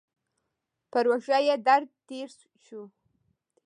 پر 0.91 1.05
اوږه 1.09 1.37
یې 1.47 1.55
درد 1.67 1.89
تېر 2.07 2.29
شو. 2.65 2.81